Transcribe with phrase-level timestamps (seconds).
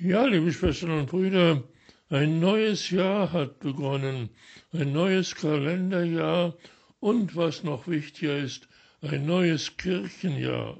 [0.00, 1.64] Ja, liebe Schwestern und Brüder,
[2.08, 4.28] ein neues Jahr hat begonnen,
[4.72, 6.56] ein neues Kalenderjahr
[7.00, 8.68] und, was noch wichtiger ist,
[9.00, 10.78] ein neues Kirchenjahr.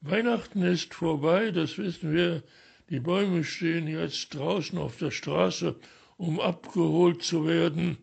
[0.00, 2.44] Weihnachten ist vorbei, das wissen wir.
[2.88, 5.74] Die Bäume stehen jetzt draußen auf der Straße,
[6.18, 7.98] um abgeholt zu werden.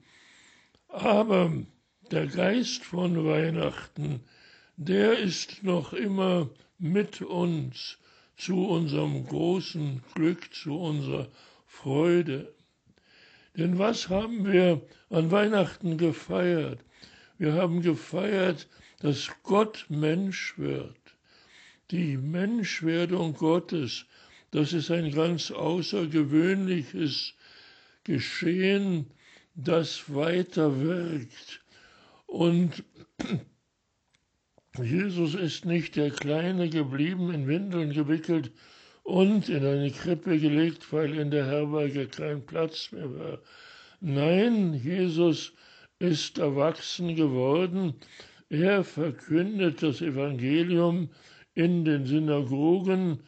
[0.89, 1.53] Aber
[2.11, 4.25] der Geist von Weihnachten,
[4.75, 6.49] der ist noch immer
[6.79, 7.97] mit uns
[8.37, 11.27] zu unserem großen Glück, zu unserer
[11.65, 12.53] Freude.
[13.55, 16.79] Denn was haben wir an Weihnachten gefeiert?
[17.37, 18.67] Wir haben gefeiert,
[18.99, 20.97] dass Gott Mensch wird.
[21.91, 24.05] Die Menschwerdung Gottes,
[24.51, 27.33] das ist ein ganz außergewöhnliches
[28.03, 29.11] Geschehen,
[29.55, 31.61] das weiter wirkt.
[32.25, 32.83] Und
[34.81, 38.51] Jesus ist nicht der Kleine geblieben, in Windeln gewickelt
[39.03, 43.39] und in eine Krippe gelegt, weil in der Herberge kein Platz mehr war.
[44.01, 45.53] Nein, Jesus
[45.99, 47.93] ist erwachsen geworden.
[48.49, 51.11] Er verkündet das Evangelium
[51.53, 53.19] in den Synagogen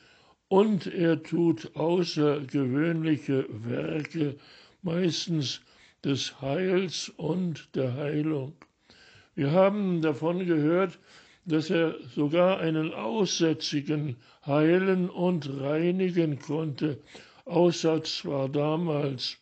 [0.47, 4.35] und er tut außergewöhnliche Werke,
[4.81, 5.61] meistens
[6.03, 8.53] des Heils und der Heilung.
[9.35, 10.97] Wir haben davon gehört,
[11.45, 14.15] dass er sogar einen Aussätzigen
[14.45, 16.99] heilen und reinigen konnte.
[17.45, 19.37] Aussatz war damals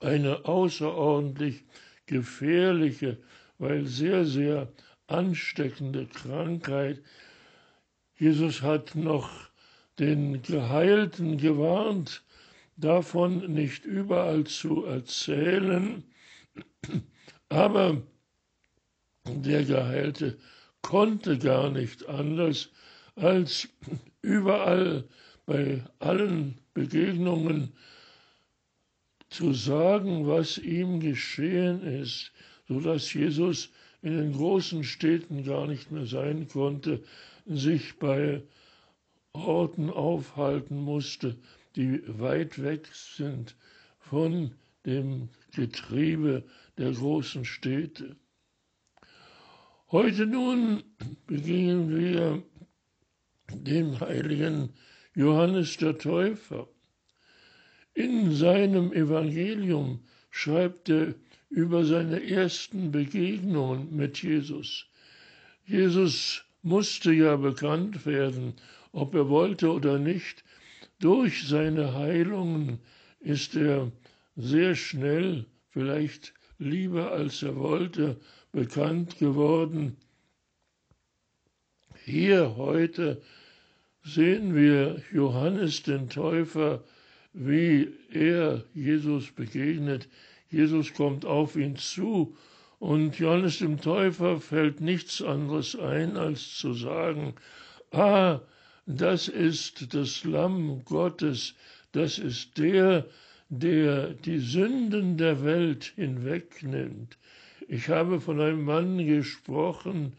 [0.00, 1.64] eine außerordentlich
[2.06, 3.18] gefährliche,
[3.58, 4.68] weil sehr, sehr
[5.06, 7.02] ansteckende Krankheit.
[8.18, 9.30] Jesus hat noch
[9.98, 12.22] den Geheilten gewarnt,
[12.76, 16.02] davon nicht überall zu erzählen,
[17.50, 18.02] aber
[19.26, 20.38] der Geheilte
[20.82, 22.70] konnte gar nicht anders,
[23.16, 23.68] als
[24.20, 25.04] überall
[25.46, 27.72] bei allen Begegnungen
[29.30, 32.32] zu sagen, was ihm geschehen ist,
[32.68, 33.70] so dass Jesus
[34.02, 37.02] in den großen Städten gar nicht mehr sein konnte,
[37.46, 38.42] sich bei
[39.32, 41.36] Orten aufhalten musste,
[41.76, 43.56] die weit weg sind
[43.98, 44.52] von
[44.84, 46.44] dem Getriebe
[46.76, 48.16] der großen Städte.
[49.92, 50.82] Heute nun
[51.26, 52.42] begegnen wir
[53.52, 54.70] dem heiligen
[55.14, 56.66] Johannes der Täufer.
[57.92, 60.00] In seinem Evangelium
[60.30, 61.14] schreibt er
[61.50, 64.86] über seine ersten Begegnungen mit Jesus.
[65.66, 68.54] Jesus musste ja bekannt werden,
[68.92, 70.42] ob er wollte oder nicht.
[71.00, 72.78] Durch seine Heilungen
[73.20, 73.92] ist er
[74.36, 78.18] sehr schnell, vielleicht lieber als er wollte,
[78.52, 79.96] bekannt geworden.
[82.04, 83.22] Hier heute
[84.04, 86.84] sehen wir Johannes den Täufer,
[87.32, 90.08] wie er Jesus begegnet.
[90.50, 92.36] Jesus kommt auf ihn zu
[92.78, 97.34] und Johannes dem Täufer fällt nichts anderes ein, als zu sagen,
[97.92, 98.40] ah,
[98.86, 101.54] das ist das Lamm Gottes,
[101.92, 103.06] das ist der,
[103.48, 107.16] der die Sünden der Welt hinwegnimmt.
[107.72, 110.12] Ich habe von einem Mann gesprochen,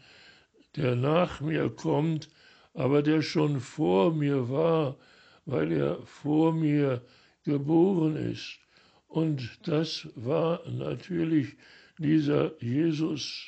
[0.74, 2.28] der nach mir kommt,
[2.72, 4.96] aber der schon vor mir war,
[5.46, 7.00] weil er vor mir
[7.44, 8.58] geboren ist.
[9.06, 11.54] Und das war natürlich
[11.96, 13.46] dieser Jesus.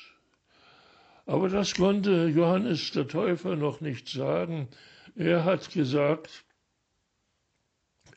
[1.25, 4.69] Aber das konnte Johannes der Täufer noch nicht sagen.
[5.17, 6.45] Er hat gesagt,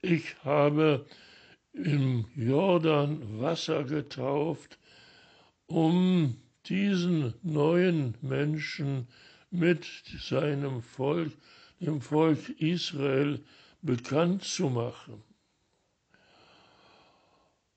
[0.03, 1.07] ich habe
[1.73, 4.78] im Jordan Wasser getauft,
[5.69, 6.35] um
[6.65, 9.07] diesen neuen Menschen
[9.51, 9.85] mit
[10.19, 11.31] seinem Volk,
[11.79, 13.39] dem Volk Israel,
[13.81, 15.23] bekannt zu machen.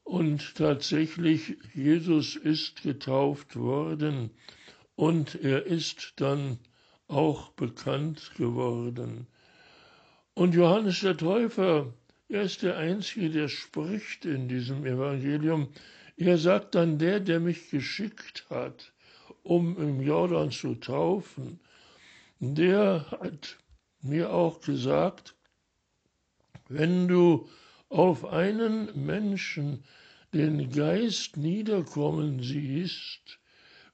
[0.03, 4.31] Und tatsächlich, Jesus ist getauft worden
[4.97, 6.59] und er ist dann
[7.09, 9.27] auch bekannt geworden.
[10.35, 11.93] Und Johannes der Täufer,
[12.29, 15.69] er ist der Einzige, der spricht in diesem Evangelium,
[16.17, 18.93] er sagt dann, der, der mich geschickt hat,
[19.43, 21.61] um im Jordan zu taufen,
[22.39, 23.59] der hat
[24.01, 25.35] mir auch gesagt,
[26.69, 27.49] wenn du
[27.89, 29.85] auf einen Menschen
[30.33, 33.39] den Geist niederkommen siehst,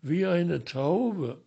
[0.03, 1.43] wie eine Taube,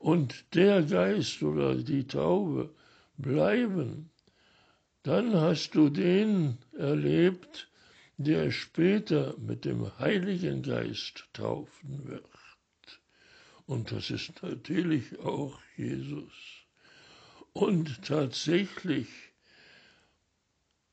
[0.00, 2.74] und der Geist oder die Taube
[3.18, 4.10] bleiben,
[5.02, 7.69] dann hast du den erlebt,
[8.24, 12.26] der später mit dem Heiligen Geist taufen wird.
[13.64, 16.32] Und das ist natürlich auch Jesus.
[17.54, 19.08] Und tatsächlich,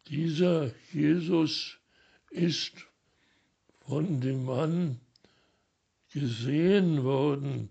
[0.07, 1.77] dieser Jesus
[2.29, 2.71] ist
[3.85, 5.01] von dem Mann
[6.13, 7.69] gesehen worden,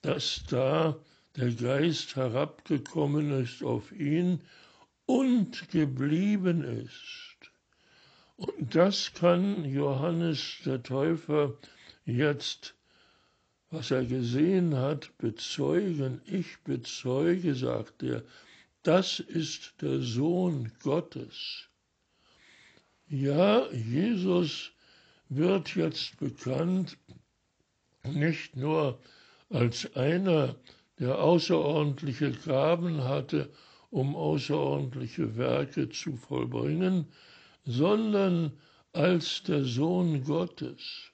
[0.00, 0.98] dass da
[1.36, 4.40] der Geist herabgekommen ist auf ihn
[5.04, 7.33] und geblieben ist.
[8.58, 11.54] Das kann Johannes der Täufer
[12.04, 12.74] jetzt,
[13.70, 16.20] was er gesehen hat, bezeugen.
[16.26, 18.22] Ich bezeuge, sagt er,
[18.82, 21.68] das ist der Sohn Gottes.
[23.08, 24.72] Ja, Jesus
[25.28, 26.98] wird jetzt bekannt,
[28.04, 28.98] nicht nur
[29.50, 30.56] als einer,
[30.98, 33.50] der außerordentliche Gaben hatte,
[33.90, 37.06] um außerordentliche Werke zu vollbringen,
[37.64, 38.52] sondern
[38.92, 41.10] als der Sohn Gottes.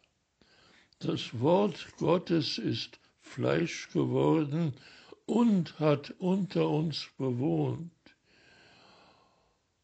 [0.99, 4.75] Das Wort Gottes ist Fleisch geworden
[5.26, 7.91] und hat unter uns bewohnt.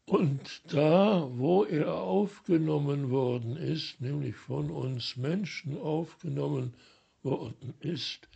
[0.05, 6.73] Und da, wo er aufgenommen worden ist, nämlich von uns Menschen aufgenommen
[7.23, 8.29] worden ist,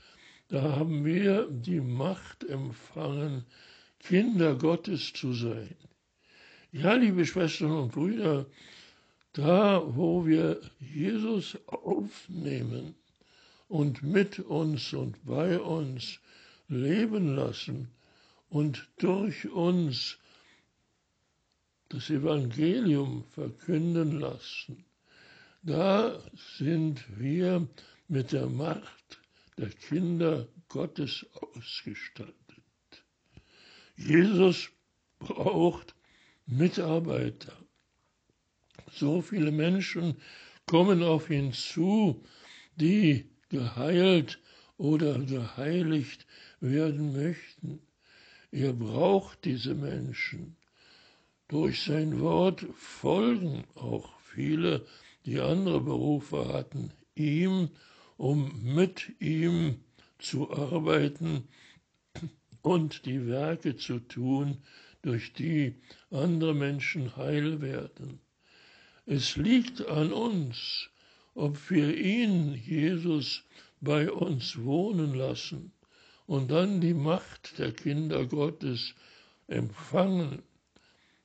[0.49, 3.45] da haben wir die Macht empfangen,
[3.99, 5.75] Kinder Gottes zu sein.
[6.73, 8.45] Ja, liebe Schwestern und Brüder,
[9.33, 12.95] da, wo wir Jesus aufnehmen
[13.67, 16.21] und mit uns und bei uns
[16.69, 17.89] leben lassen
[18.47, 20.17] und durch uns
[21.89, 24.85] das Evangelium verkünden lassen,
[25.63, 26.23] da
[26.57, 27.67] sind wir
[28.07, 29.19] mit der Macht
[29.57, 32.33] der Kinder Gottes ausgestattet.
[33.97, 34.69] Jesus
[35.19, 35.95] braucht
[36.45, 37.53] Mitarbeiter.
[38.91, 40.17] So viele Menschen
[40.65, 42.23] kommen auf ihn zu,
[42.75, 44.39] die geheilt
[44.77, 46.25] oder geheiligt
[46.59, 47.79] werden möchten.
[48.51, 50.57] Er braucht diese Menschen.
[51.47, 54.85] Durch sein Wort folgen auch viele,
[55.25, 57.69] die andere Berufe hatten, ihm,
[58.17, 59.81] um mit ihm
[60.17, 61.47] zu arbeiten
[62.61, 64.57] und die Werke zu tun,
[65.01, 65.75] durch die
[66.09, 68.19] andere Menschen heil werden.
[69.05, 70.89] Es liegt an uns,
[71.33, 73.43] ob wir ihn, Jesus,
[73.79, 75.71] bei uns wohnen lassen
[76.27, 78.93] und dann die Macht der Kinder Gottes
[79.47, 80.43] empfangen,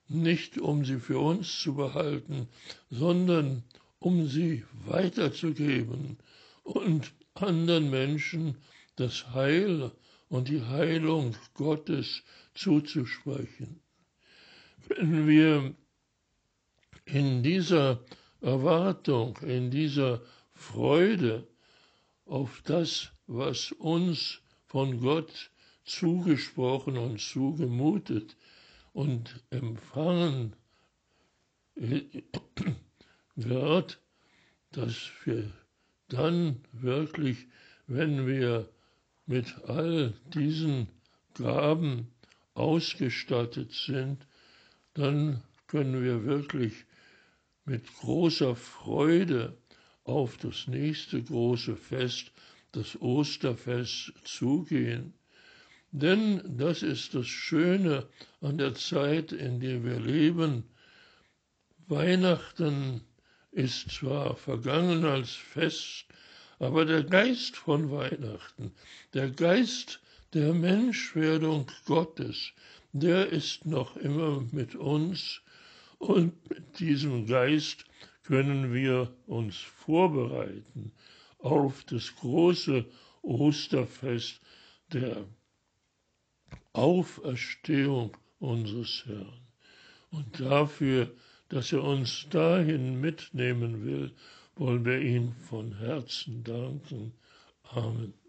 [0.08, 2.48] nicht um sie für uns zu behalten,
[2.90, 3.62] sondern
[3.98, 6.16] um sie weiterzugeben
[6.62, 8.56] und anderen Menschen
[8.96, 9.90] das Heil
[10.28, 12.22] und die Heilung Gottes
[12.56, 13.80] zuzusprechen.
[14.88, 15.74] Wenn wir
[17.04, 18.04] in dieser
[18.40, 20.22] Erwartung, in dieser
[20.52, 21.46] Freude
[22.24, 25.50] auf das, was uns von Gott
[25.84, 28.36] zugesprochen und zugemutet
[28.92, 30.56] und empfangen
[33.34, 34.00] wird,
[34.72, 35.50] dass wir
[36.08, 37.46] dann wirklich,
[37.86, 38.68] wenn wir
[39.26, 40.88] mit all diesen
[41.34, 42.08] Gaben
[42.56, 44.26] ausgestattet sind,
[44.94, 46.84] dann können wir wirklich
[47.64, 49.56] mit großer Freude
[50.04, 52.32] auf das nächste große Fest,
[52.72, 55.14] das Osterfest, zugehen.
[55.90, 58.06] Denn das ist das Schöne
[58.40, 60.64] an der Zeit, in der wir leben.
[61.88, 63.02] Weihnachten
[63.50, 66.06] ist zwar vergangen als Fest,
[66.58, 68.72] aber der Geist von Weihnachten,
[69.14, 70.00] der Geist
[70.32, 72.52] der Menschwerdung Gottes,
[72.92, 75.42] der ist noch immer mit uns
[75.98, 77.84] und mit diesem Geist
[78.24, 80.92] können wir uns vorbereiten
[81.38, 82.84] auf das große
[83.22, 84.40] Osterfest
[84.92, 85.24] der
[86.72, 89.40] Auferstehung unseres Herrn.
[90.10, 91.10] Und dafür,
[91.48, 94.12] dass er uns dahin mitnehmen will,
[94.56, 97.12] wollen wir ihm von Herzen danken.
[97.62, 98.25] Amen.